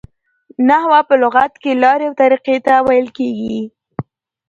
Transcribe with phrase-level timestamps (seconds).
[0.67, 3.59] نحوه په لغت کښي لاري او طریقې ته ویل کیږي.